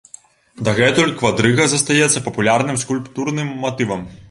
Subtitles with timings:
[0.67, 4.01] Дагэтуль квадрыга застаецца папулярным скульптурным матывам.